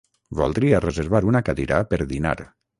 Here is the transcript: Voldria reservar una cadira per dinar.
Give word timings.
Voldria 0.39 0.79
reservar 0.85 1.23
una 1.33 1.45
cadira 1.51 1.81
per 1.93 2.03
dinar. 2.17 2.37